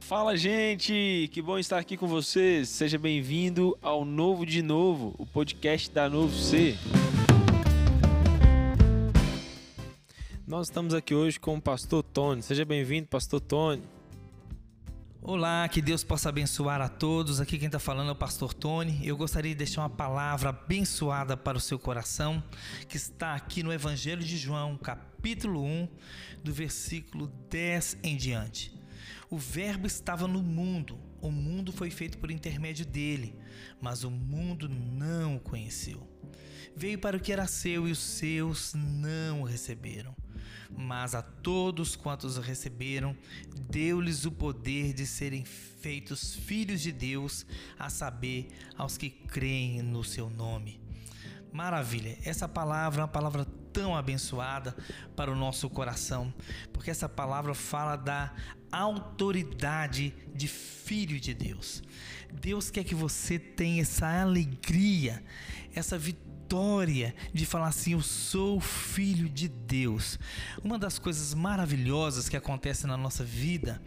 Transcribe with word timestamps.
Fala, 0.00 0.36
gente! 0.36 1.30
Que 1.32 1.40
bom 1.40 1.58
estar 1.58 1.78
aqui 1.78 1.96
com 1.96 2.06
vocês. 2.06 2.68
Seja 2.68 2.98
bem-vindo 2.98 3.76
ao 3.80 4.04
Novo 4.04 4.44
de 4.44 4.62
Novo, 4.62 5.14
o 5.18 5.24
podcast 5.24 5.90
da 5.90 6.08
Novo 6.08 6.34
C. 6.34 6.76
Nós 10.46 10.68
estamos 10.68 10.92
aqui 10.92 11.14
hoje 11.14 11.40
com 11.40 11.56
o 11.56 11.60
pastor 11.60 12.02
Tony. 12.02 12.42
Seja 12.42 12.64
bem-vindo, 12.64 13.08
pastor 13.08 13.40
Tony. 13.40 13.82
Olá, 15.24 15.68
que 15.68 15.80
Deus 15.80 16.02
possa 16.02 16.30
abençoar 16.30 16.80
a 16.80 16.88
todos. 16.88 17.40
Aqui 17.40 17.56
quem 17.56 17.66
está 17.66 17.78
falando 17.78 18.08
é 18.08 18.12
o 18.12 18.16
pastor 18.16 18.52
Tony. 18.52 19.06
Eu 19.06 19.16
gostaria 19.16 19.52
de 19.52 19.58
deixar 19.58 19.82
uma 19.82 19.88
palavra 19.88 20.48
abençoada 20.48 21.36
para 21.36 21.56
o 21.56 21.60
seu 21.60 21.78
coração, 21.78 22.42
que 22.88 22.96
está 22.96 23.34
aqui 23.34 23.62
no 23.62 23.72
Evangelho 23.72 24.24
de 24.24 24.36
João, 24.36 24.76
capítulo 24.76 25.64
1, 25.64 25.88
do 26.42 26.52
versículo 26.52 27.28
10 27.48 27.98
em 28.02 28.16
diante. 28.16 28.74
O 29.32 29.38
Verbo 29.38 29.86
estava 29.86 30.28
no 30.28 30.42
mundo, 30.42 31.00
o 31.18 31.30
mundo 31.30 31.72
foi 31.72 31.90
feito 31.90 32.18
por 32.18 32.30
intermédio 32.30 32.84
dele, 32.84 33.34
mas 33.80 34.04
o 34.04 34.10
mundo 34.10 34.68
não 34.68 35.36
o 35.36 35.40
conheceu. 35.40 36.06
Veio 36.76 36.98
para 36.98 37.16
o 37.16 37.20
que 37.20 37.32
era 37.32 37.46
seu 37.46 37.88
e 37.88 37.92
os 37.92 37.98
seus 37.98 38.74
não 38.74 39.40
o 39.40 39.44
receberam. 39.44 40.14
Mas 40.68 41.14
a 41.14 41.22
todos 41.22 41.96
quantos 41.96 42.36
o 42.36 42.42
receberam, 42.42 43.16
deu-lhes 43.70 44.26
o 44.26 44.30
poder 44.30 44.92
de 44.92 45.06
serem 45.06 45.46
feitos 45.46 46.34
filhos 46.34 46.82
de 46.82 46.92
Deus, 46.92 47.46
a 47.78 47.88
saber, 47.88 48.48
aos 48.76 48.98
que 48.98 49.08
creem 49.08 49.80
no 49.80 50.04
seu 50.04 50.28
nome. 50.28 50.81
Maravilha, 51.52 52.18
essa 52.24 52.48
palavra 52.48 53.00
é 53.00 53.04
uma 53.04 53.08
palavra 53.08 53.44
tão 53.72 53.94
abençoada 53.96 54.74
para 55.14 55.30
o 55.30 55.36
nosso 55.36 55.68
coração, 55.68 56.32
porque 56.72 56.90
essa 56.90 57.08
palavra 57.08 57.54
fala 57.54 57.96
da 57.96 58.32
autoridade 58.70 60.14
de 60.34 60.48
filho 60.48 61.20
de 61.20 61.34
Deus. 61.34 61.82
Deus 62.32 62.70
quer 62.70 62.84
que 62.84 62.94
você 62.94 63.38
tenha 63.38 63.82
essa 63.82 64.22
alegria, 64.22 65.22
essa 65.74 65.98
vitória 65.98 66.31
vitória 66.52 67.14
de 67.32 67.46
falar 67.46 67.68
assim: 67.68 67.92
Eu 67.92 68.02
sou 68.02 68.60
filho 68.60 69.26
de 69.26 69.48
Deus. 69.48 70.18
Uma 70.62 70.78
das 70.78 70.98
coisas 70.98 71.32
maravilhosas 71.32 72.28
que 72.28 72.36
acontece 72.36 72.86
na 72.86 72.94
nossa 72.94 73.24
vida 73.24 73.80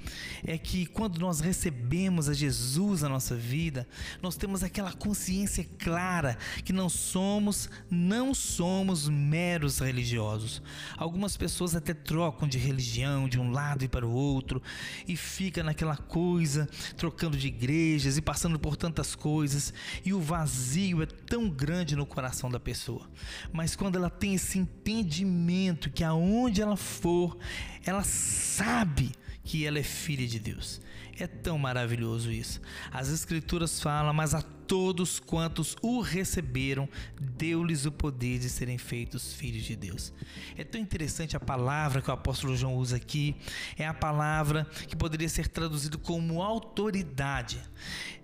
é 0.43 0.57
que 0.57 0.87
quando 0.87 1.19
nós 1.19 1.39
recebemos 1.39 2.27
a 2.27 2.33
Jesus 2.33 3.03
na 3.03 3.09
nossa 3.09 3.35
vida, 3.35 3.87
nós 4.19 4.35
temos 4.35 4.63
aquela 4.63 4.91
consciência 4.91 5.63
clara 5.77 6.39
que 6.63 6.73
não 6.73 6.89
somos, 6.89 7.69
não 7.87 8.33
somos 8.33 9.07
meros 9.07 9.77
religiosos. 9.77 10.59
Algumas 10.97 11.37
pessoas 11.37 11.75
até 11.75 11.93
trocam 11.93 12.47
de 12.47 12.57
religião 12.57 13.29
de 13.29 13.39
um 13.39 13.51
lado 13.51 13.85
e 13.85 13.87
para 13.87 14.07
o 14.07 14.11
outro 14.11 14.59
e 15.07 15.15
fica 15.15 15.61
naquela 15.63 15.97
coisa, 15.97 16.67
trocando 16.97 17.37
de 17.37 17.47
igrejas 17.47 18.17
e 18.17 18.23
passando 18.23 18.57
por 18.57 18.75
tantas 18.75 19.13
coisas, 19.13 19.71
e 20.03 20.11
o 20.13 20.19
vazio 20.19 21.03
é 21.03 21.05
tão 21.05 21.47
grande 21.47 21.95
no 21.95 22.07
coração 22.07 22.54
da 22.55 22.59
pessoa. 22.59 23.09
Mas 23.51 23.75
quando 23.75 23.97
ela 23.97 24.09
tem 24.09 24.33
esse 24.33 24.57
entendimento 24.57 25.89
que 25.89 26.03
aonde 26.03 26.61
ela 26.61 26.77
for, 26.77 27.37
ela 27.85 28.03
sabe 28.03 29.11
que 29.43 29.65
ela 29.65 29.77
é 29.77 29.83
filha 29.83 30.25
de 30.25 30.39
Deus. 30.39 30.81
É 31.17 31.27
tão 31.27 31.57
maravilhoso 31.57 32.31
isso. 32.31 32.59
As 32.91 33.09
escrituras 33.09 33.79
falam, 33.79 34.13
mas 34.13 34.33
a 34.33 34.41
todos 34.41 35.19
quantos 35.19 35.75
o 35.81 36.01
receberam, 36.01 36.89
deu-lhes 37.19 37.85
o 37.85 37.91
poder 37.91 38.39
de 38.39 38.49
serem 38.49 38.77
feitos 38.77 39.33
filhos 39.33 39.63
de 39.63 39.75
Deus. 39.75 40.11
É 40.57 40.63
tão 40.63 40.81
interessante 40.81 41.37
a 41.37 41.39
palavra 41.39 42.01
que 42.01 42.09
o 42.09 42.13
apóstolo 42.13 42.55
João 42.57 42.75
usa 42.75 42.97
aqui, 42.97 43.35
é 43.77 43.87
a 43.87 43.93
palavra 43.93 44.65
que 44.87 44.95
poderia 44.95 45.29
ser 45.29 45.47
traduzido 45.47 45.97
como 45.97 46.41
autoridade. 46.41 47.61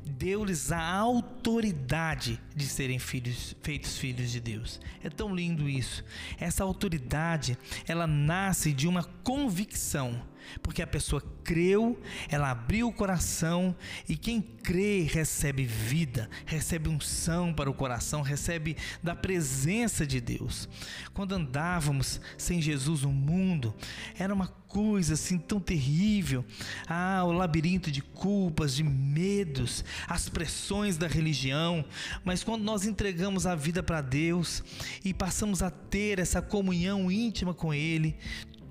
Deu-lhes 0.03 0.72
a 0.72 0.84
autoridade 0.84 2.41
de 2.56 2.66
serem 2.66 2.97
filhos, 2.97 3.56
feitos 3.62 3.97
filhos 3.97 4.31
de 4.31 4.40
Deus. 4.40 4.81
É 5.03 5.09
tão 5.09 5.34
lindo 5.34 5.69
isso. 5.69 6.03
Essa 6.40 6.63
autoridade, 6.63 7.58
ela 7.88 8.08
nasce 8.08 8.73
de 8.73 8.88
uma 8.88 9.03
convicção 9.23 10.19
porque 10.62 10.81
a 10.81 10.88
pessoa 10.88 11.22
creu, 11.44 12.00
ela 12.29 12.52
abriu 12.52 12.88
o 12.88 12.94
coração 12.94 13.75
e 14.07 14.16
quem 14.16 14.41
crê 14.41 15.02
recebe 15.02 15.66
vida, 15.66 16.29
recebe 16.46 16.90
unção 16.90 17.53
para 17.53 17.69
o 17.69 17.74
coração, 17.74 18.22
recebe 18.22 18.78
da 19.02 19.16
presença 19.16 20.06
de 20.06 20.22
Deus. 20.22 20.69
Quando 21.13 21.34
andávamos 21.34 22.22
sem 22.38 22.62
Jesus 22.62 23.02
no 23.02 23.12
mundo, 23.12 23.75
era 24.18 24.34
uma 24.34 24.47
coisa 24.72 25.16
assim 25.16 25.38
tão 25.38 25.59
terrível. 25.59 26.46
Ah, 26.88 27.24
o 27.25 27.31
labirinto 27.31 27.91
de 27.91 28.02
culpas, 28.02 28.73
de 28.73 28.84
medos, 28.84 29.84
as 30.08 30.29
pressões 30.29 30.97
da 30.97 31.08
religião. 31.08 31.84
Mas 32.23 32.44
quando 32.44 32.63
nós 32.63 32.85
entregamos 32.85 33.46
a 33.46 33.53
vida 33.53 33.84
para 33.84 34.02
Deus 34.02 34.63
e 35.03 35.13
passamos 35.13 35.62
a 35.62 35.69
ter 35.69 36.19
essa 36.19 36.41
comunhão 36.41 37.12
íntima 37.12 37.53
com 37.53 37.73
Ele, 37.73 38.18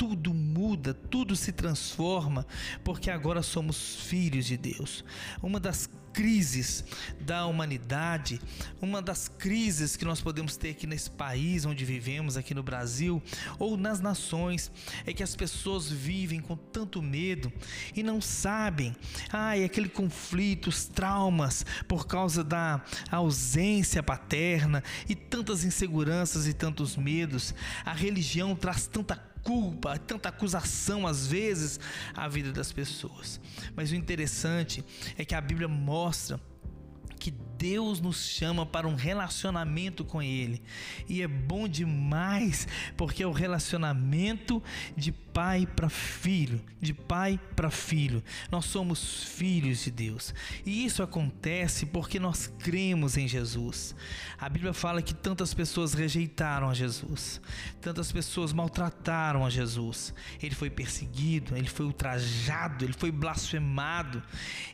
tudo 0.01 0.33
muda, 0.33 0.95
tudo 0.95 1.37
se 1.37 1.53
transforma, 1.53 2.47
porque 2.83 3.11
agora 3.11 3.43
somos 3.43 3.97
filhos 3.97 4.47
de 4.47 4.57
Deus. 4.57 5.05
Uma 5.43 5.61
das 5.61 5.91
crises 6.11 6.83
da 7.21 7.45
humanidade, 7.45 8.41
uma 8.81 9.03
das 9.03 9.29
crises 9.29 9.97
que 9.97 10.05
nós 10.07 10.23
podemos 10.23 10.57
ter 10.57 10.71
aqui 10.71 10.87
nesse 10.87 11.11
país 11.11 11.67
onde 11.67 11.85
vivemos, 11.85 12.39
aqui 12.39 12.55
no 12.55 12.63
Brasil, 12.63 13.23
ou 13.59 13.77
nas 13.77 14.01
nações, 14.01 14.73
é 15.05 15.13
que 15.13 15.23
as 15.23 15.37
pessoas 15.37 15.91
vivem 15.91 16.41
com 16.41 16.57
tanto 16.57 17.03
medo 17.03 17.53
e 17.95 18.03
não 18.03 18.23
sabem, 18.23 18.97
ah, 19.31 19.57
é 19.57 19.65
aquele 19.65 19.89
conflito, 19.91 20.69
os 20.69 20.87
traumas 20.87 21.65
por 21.87 22.07
causa 22.07 22.43
da 22.43 22.83
ausência 23.11 24.03
paterna 24.03 24.83
e 25.07 25.15
tantas 25.15 25.63
inseguranças 25.63 26.47
e 26.47 26.55
tantos 26.55 26.97
medos. 26.97 27.55
A 27.85 27.93
religião 27.93 28.57
traz 28.57 28.87
tanta 28.87 29.30
culpa, 29.43 29.99
tanta 29.99 30.29
acusação 30.29 31.07
às 31.07 31.27
vezes 31.27 31.81
à 32.15 32.29
vida 32.29 32.53
das 32.53 32.73
pessoas. 32.73 33.41
Mas 33.75 33.91
o 33.91 33.95
interessante 33.95 34.85
é 35.17 35.25
que 35.25 35.35
a 35.35 35.41
Bíblia 35.41 35.69
mostra 35.69 36.41
que 37.19 37.31
Deus 37.31 38.01
nos 38.01 38.25
chama 38.25 38.65
para 38.65 38.89
um 38.89 38.95
relacionamento 38.95 40.03
com 40.03 40.23
Ele. 40.23 40.63
E 41.07 41.21
é 41.21 41.29
bom 41.29 41.69
demais, 41.69 42.67
porque 42.97 43.23
é 43.23 43.27
o 43.27 43.33
relacionamento 43.33 44.63
de 44.97 45.13
pai 45.33 45.67
para 45.67 45.89
filho, 45.89 46.61
de 46.81 46.93
pai 46.93 47.39
para 47.55 47.71
filho. 47.71 48.23
Nós 48.51 48.65
somos 48.65 49.25
filhos 49.25 49.85
de 49.85 49.91
Deus. 49.91 50.35
E 50.65 50.85
isso 50.85 51.03
acontece 51.03 51.87
porque 51.87 52.19
nós 52.19 52.53
cremos 52.59 53.17
em 53.17 53.29
Jesus. 53.29 53.95
A 54.39 54.49
Bíblia 54.49 54.73
fala 54.73 55.03
que 55.03 55.15
tantas 55.15 55.55
pessoas 55.55 55.95
rejeitaram 55.95 56.69
a 56.69 56.75
Jesus, 56.75 57.41
tantas 57.81 58.11
pessoas 58.11 58.53
maltrataram 58.53 59.45
a 59.45 59.51
Jesus. 59.51 60.13
Ele 60.43 60.55
foi 60.55 60.71
perseguido, 60.71 61.57
ele 61.57 61.69
foi 61.69 61.87
ultrajado, 61.87 62.85
ele 62.85 62.95
foi 62.95 63.11
blasfemado. 63.11 64.23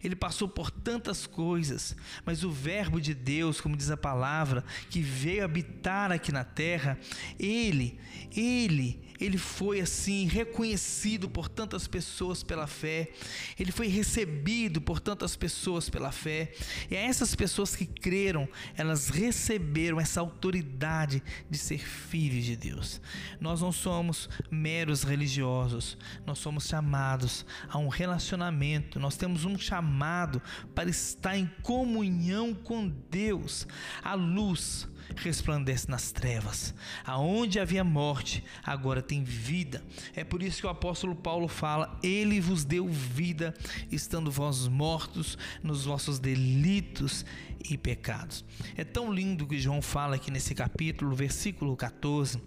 Ele 0.02 0.16
passou 0.16 0.48
por 0.48 0.70
tantas 0.70 1.26
coisas, 1.26 1.96
mas 2.24 2.44
o 2.44 2.50
Verbo 2.50 3.00
de 3.00 3.14
Deus, 3.14 3.60
como 3.60 3.76
diz 3.76 3.90
a 3.90 3.96
palavra, 3.96 4.64
que 4.90 5.00
veio 5.00 5.44
habitar 5.44 6.12
aqui 6.12 6.32
na 6.32 6.44
terra, 6.44 6.98
ele, 7.38 7.98
ele 8.34 9.06
ele 9.18 9.38
foi 9.38 9.80
assim 9.80 10.26
reconhecido 10.46 11.28
por 11.28 11.48
tantas 11.48 11.86
pessoas 11.86 12.42
pela 12.42 12.66
fé, 12.66 13.10
ele 13.58 13.72
foi 13.72 13.88
recebido 13.88 14.80
por 14.80 15.00
tantas 15.00 15.36
pessoas 15.36 15.90
pela 15.90 16.12
fé, 16.12 16.52
e 16.90 16.96
a 16.96 17.00
essas 17.00 17.34
pessoas 17.34 17.74
que 17.74 17.84
creram, 17.84 18.48
elas 18.76 19.08
receberam 19.08 20.00
essa 20.00 20.20
autoridade 20.20 21.22
de 21.50 21.58
ser 21.58 21.78
filhos 21.78 22.44
de 22.44 22.56
Deus. 22.56 23.00
Nós 23.40 23.60
não 23.60 23.72
somos 23.72 24.28
meros 24.50 25.02
religiosos, 25.02 25.98
nós 26.24 26.38
somos 26.38 26.66
chamados 26.66 27.44
a 27.68 27.78
um 27.78 27.88
relacionamento, 27.88 28.98
nós 28.98 29.16
temos 29.16 29.44
um 29.44 29.58
chamado 29.58 30.40
para 30.74 30.88
estar 30.88 31.36
em 31.36 31.50
comunhão 31.62 32.54
com 32.54 32.88
Deus, 33.10 33.66
a 34.02 34.14
luz 34.14 34.88
resplandece 35.14 35.90
nas 35.90 36.10
trevas. 36.10 36.74
Aonde 37.04 37.60
havia 37.60 37.84
morte, 37.84 38.42
agora 38.64 39.02
tem 39.02 39.22
vida. 39.22 39.84
É 40.14 40.24
por 40.24 40.42
isso 40.42 40.60
que 40.60 40.66
o 40.66 40.70
apóstolo 40.70 41.14
Paulo 41.14 41.48
fala: 41.48 41.98
Ele 42.02 42.40
vos 42.40 42.64
deu 42.64 42.88
vida, 42.88 43.54
estando 43.90 44.30
vós 44.30 44.66
mortos 44.66 45.38
nos 45.62 45.84
vossos 45.84 46.18
delitos 46.18 47.24
e 47.64 47.76
pecados. 47.76 48.44
É 48.76 48.84
tão 48.84 49.12
lindo 49.12 49.46
que 49.46 49.58
João 49.58 49.82
fala 49.82 50.16
aqui 50.16 50.30
nesse 50.30 50.54
capítulo, 50.54 51.14
versículo 51.14 51.76
14. 51.76 52.40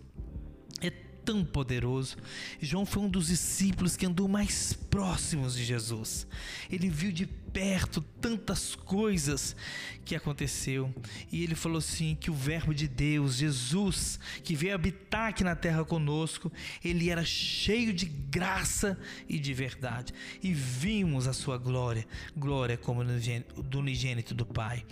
É 0.82 0.90
tão 0.90 1.44
poderoso. 1.44 2.18
João 2.62 2.86
foi 2.86 3.04
um 3.04 3.10
dos 3.10 3.28
discípulos 3.28 3.96
que 3.96 4.06
andou 4.06 4.28
mais 4.28 4.74
próximos 4.74 5.56
de 5.56 5.64
Jesus. 5.64 6.26
Ele 6.72 6.90
viu 6.90 7.12
de 7.12 7.26
perto 7.52 8.02
tantas 8.02 8.76
coisas 8.76 9.56
que 10.06 10.16
aconteceu. 10.16 10.94
E 11.32 11.44
ele 11.44 11.56
falou 11.56 11.78
assim 11.78 12.16
que 12.16 12.32
o 12.32 12.34
verbo 12.34 12.74
de 12.74 12.88
Deus, 12.88 13.36
Jesus, 13.36 14.20
que 14.44 14.56
veio 14.56 14.76
habitar 14.76 15.30
aqui 15.30 15.44
na 15.44 15.56
terra 15.56 15.86
conosco, 15.86 16.52
ele 16.84 17.10
era 17.10 17.24
cheio 17.24 17.94
de 17.94 18.06
graça 18.06 19.00
e 19.28 19.38
de 19.40 19.54
verdade. 19.54 20.14
E 20.42 20.54
vimos 20.54 21.28
a 21.28 21.34
sua 21.34 21.58
glória, 21.58 22.08
glória 22.36 22.78
como 22.78 23.04
do 23.04 23.80
unigênito 23.80 24.34
do 24.34 24.46
Pai. 24.46 24.86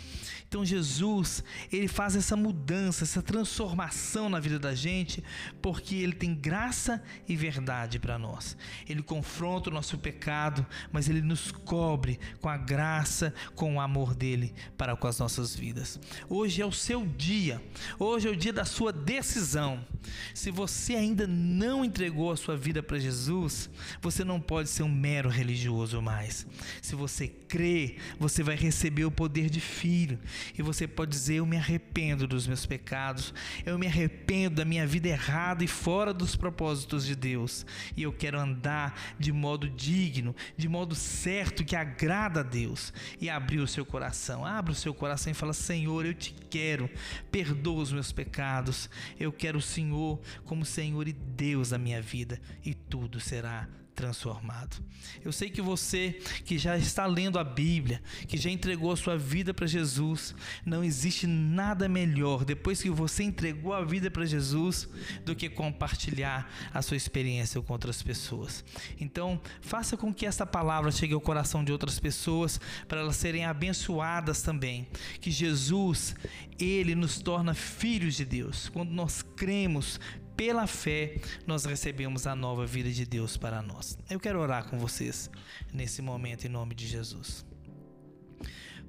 Então 0.48 0.64
Jesus, 0.64 1.44
ele 1.72 1.88
faz 1.88 2.16
essa 2.16 2.36
mudança, 2.36 3.04
essa 3.04 3.22
transformação 3.22 4.30
na 4.30 4.40
vida 4.40 4.58
da 4.58 4.74
gente, 4.74 5.24
porque 5.62 5.96
ele 5.96 6.14
tem 6.14 6.34
graça 6.34 7.04
e 7.28 7.36
verdade 7.36 8.00
para 8.00 8.18
nós. 8.18 8.56
Ele 8.88 9.04
confronta 9.04 9.70
o 9.70 9.74
nosso 9.74 9.98
pecado, 9.98 10.66
mas 10.92 11.10
ele 11.10 11.22
nos 11.22 11.52
cobre 11.52 12.20
com 12.48 12.52
a 12.52 12.56
graça, 12.56 13.34
com 13.56 13.76
o 13.76 13.82
amor 13.82 14.16
dele 14.16 14.54
para 14.78 14.96
com 14.96 15.06
as 15.06 15.20
nossas 15.20 15.54
vidas. 15.54 16.00
Hoje 16.30 16.62
é 16.62 16.66
o 16.66 16.72
seu 16.72 17.06
dia. 17.06 17.62
Hoje 18.00 18.30
é 18.30 18.32
o 18.32 18.36
dia 18.38 18.54
da 18.54 18.64
sua 18.64 18.94
decisão. 18.94 19.86
Se 20.34 20.50
você 20.50 20.96
ainda 20.96 21.28
não 21.28 21.84
entregou 21.84 22.32
a 22.32 22.38
sua 22.38 22.56
vida 22.56 22.82
para 22.82 22.98
Jesus, 22.98 23.70
você 24.02 24.24
não 24.24 24.40
pode 24.40 24.70
ser 24.70 24.84
um 24.84 24.90
mero 24.90 25.28
religioso 25.28 26.02
mais. 26.02 26.48
Se 26.82 26.96
você 26.96 27.28
crê, 27.28 27.98
você 28.18 28.42
vai 28.42 28.56
receber 28.56 29.04
o 29.04 29.12
poder 29.12 29.50
de 29.50 29.60
filho 29.60 30.18
e 30.58 30.62
você 30.62 30.88
pode 30.88 31.12
dizer: 31.12 31.36
Eu 31.36 31.46
me 31.46 31.58
arrependo 31.58 32.26
dos 32.26 32.48
meus 32.48 32.66
pecados, 32.66 33.34
eu 33.66 33.78
me 33.78 33.88
arrependo 33.88 34.56
da 34.56 34.66
minha 34.66 34.88
vida 34.88 35.10
errada 35.10 35.66
e 35.66 35.68
fora 35.68 36.14
dos 36.14 36.38
propósitos 36.38 37.06
de 37.06 37.16
Deus, 37.16 37.66
e 37.98 38.04
eu 38.04 38.14
quero 38.14 38.40
andar 38.40 39.16
de 39.20 39.34
modo 39.34 39.70
digno, 39.70 40.34
de 40.56 40.70
modo 40.70 40.96
certo 40.96 41.66
que 41.66 41.76
agrada 41.76 42.37
a 42.38 42.44
Deus, 42.44 42.94
e 43.20 43.30
abrir 43.30 43.60
o 43.60 43.68
seu 43.68 43.86
coração. 43.86 44.46
Abra 44.46 44.72
o 44.72 44.76
seu 44.76 44.94
coração 44.94 45.32
e 45.32 45.36
fala: 45.36 45.54
Senhor, 45.54 46.06
eu 46.06 46.14
te 46.14 46.34
quero, 46.50 46.90
perdoa 47.32 47.82
os 47.82 47.92
meus 47.92 48.12
pecados, 48.12 48.90
eu 49.20 49.32
quero 49.32 49.58
o 49.58 49.62
Senhor 49.62 50.20
como 50.46 50.66
Senhor 50.66 51.08
e 51.08 51.14
Deus 51.14 51.70
da 51.70 51.78
minha 51.78 52.02
vida, 52.02 52.40
e 52.64 52.74
tudo 52.74 53.20
será 53.20 53.68
transformado. 53.98 54.78
Eu 55.26 55.32
sei 55.32 55.50
que 55.50 55.62
você 55.62 56.22
que 56.46 56.58
já 56.58 56.78
está 56.78 57.08
lendo 57.08 57.40
a 57.40 57.44
Bíblia, 57.44 58.02
que 58.28 58.38
já 58.38 58.50
entregou 58.50 58.92
a 58.92 58.96
sua 58.96 59.18
vida 59.18 59.56
para 59.56 59.66
Jesus, 59.66 60.36
não 60.64 60.84
existe 60.84 61.26
nada 61.26 61.90
melhor 61.90 62.46
depois 62.46 62.82
que 62.82 62.92
você 62.92 63.24
entregou 63.24 63.74
a 63.74 63.84
vida 63.84 64.12
para 64.12 64.24
Jesus 64.24 64.88
do 65.26 65.36
que 65.36 65.50
compartilhar 65.50 66.48
a 66.72 66.82
sua 66.84 66.96
experiência 66.96 67.60
com 67.60 67.74
outras 67.74 68.04
pessoas. 68.04 68.64
Então, 69.00 69.42
faça 69.62 69.98
com 69.98 70.14
que 70.14 70.28
essa 70.28 70.46
palavra 70.46 70.92
chegue 70.92 71.16
ao 71.16 71.20
coração 71.20 71.64
de 71.64 71.72
outras 71.72 72.00
pessoas 72.00 72.62
para 72.88 73.00
elas 73.00 73.16
serem 73.16 73.46
abençoadas 73.46 74.44
também. 74.44 74.88
Que 75.20 75.32
Jesus, 75.32 76.16
ele 76.60 76.94
nos 76.94 77.18
torna 77.18 77.56
filhos 77.56 78.16
de 78.16 78.26
Deus. 78.26 78.70
Quando 78.70 78.92
nós 78.92 79.24
cremos 79.36 80.00
pela 80.38 80.68
fé, 80.68 81.20
nós 81.48 81.66
recebemos 81.66 82.28
a 82.28 82.36
nova 82.36 82.66
vida 82.66 82.92
de 82.92 83.06
Deus 83.06 83.36
para 83.36 83.60
nós. 83.62 83.98
Eu 84.08 84.20
quero 84.20 84.40
orar 84.40 84.70
com 84.70 84.78
vocês 84.78 85.32
nesse 85.74 86.00
momento 86.00 86.46
em 86.46 86.50
nome 86.50 86.76
de 86.76 86.86
Jesus. 86.86 87.44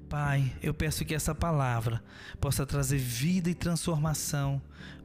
Pai, 0.09 0.51
eu 0.63 0.73
peço 0.73 1.05
que 1.05 1.13
essa 1.13 1.35
palavra 1.35 2.03
possa 2.41 2.65
trazer 2.65 2.97
vida 2.97 3.47
e 3.47 3.53
transformação 3.53 4.59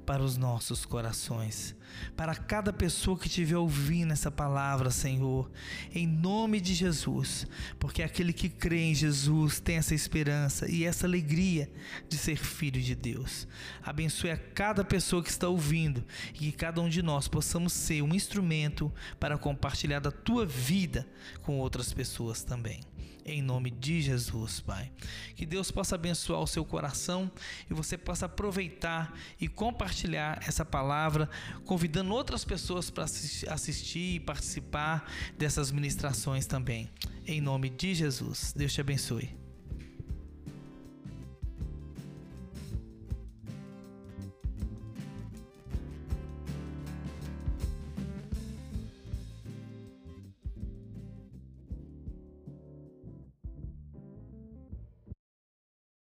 para 0.07 0.23
os 0.23 0.39
nossos 0.39 0.87
corações. 0.87 1.77
Para 2.17 2.35
cada 2.35 2.73
pessoa 2.73 3.19
que 3.19 3.27
estiver 3.27 3.59
ouvindo 3.59 4.15
essa 4.15 4.31
palavra, 4.31 4.91
Senhor, 4.91 5.51
em 5.95 6.07
nome 6.07 6.59
de 6.59 6.73
Jesus, 6.73 7.47
porque 7.79 8.03
aquele 8.03 8.33
que 8.33 8.49
crê 8.49 8.81
em 8.81 8.95
Jesus 8.95 9.61
tem 9.61 9.77
essa 9.77 9.95
esperança 9.95 10.71
e 10.71 10.85
essa 10.85 11.07
alegria 11.07 11.71
de 12.09 12.17
ser 12.17 12.37
filho 12.37 12.81
de 12.81 12.95
Deus. 12.95 13.47
Abençoe 13.83 14.31
a 14.31 14.39
cada 14.39 14.83
pessoa 14.83 15.23
que 15.23 15.31
está 15.31 15.49
ouvindo 15.49 16.03
e 16.33 16.39
que 16.39 16.53
cada 16.53 16.81
um 16.81 16.89
de 16.89 17.03
nós 17.03 17.29
possamos 17.29 17.75
ser 17.75 18.01
um 18.01 18.15
instrumento 18.15 18.91
para 19.21 19.37
compartilhar 19.37 20.01
da 20.01 20.11
tua 20.11 20.47
vida 20.47 21.07
com 21.43 21.59
outras 21.59 21.93
pessoas 21.93 22.43
também. 22.43 22.81
Em 23.25 23.41
nome 23.41 23.71
de 23.71 24.03
Jesus, 24.03 24.61
Pai. 24.61 24.93
Que 25.35 25.47
Deus 25.47 25.71
possa 25.71 25.95
abençoar 25.95 26.41
o 26.41 26.47
seu 26.47 26.65
coração 26.65 27.31
e 27.71 27.75
você 27.75 27.97
possa 27.97 28.27
aproveitar 28.27 29.15
e 29.41 29.49
compartilhar 29.49 30.41
essa 30.47 30.65
palavra, 30.65 31.31
convidando 31.65 32.13
outras 32.13 32.45
pessoas 32.45 32.91
para 32.91 33.05
assistir 33.05 34.17
e 34.17 34.21
participar 34.21 35.11
dessas 35.39 35.71
ministrações 35.71 36.47
também. 36.47 36.91
Em 37.27 37.41
nome 37.41 37.71
de 37.71 37.95
Jesus. 37.95 38.53
Deus 38.55 38.75
te 38.75 38.81
abençoe. 38.81 39.44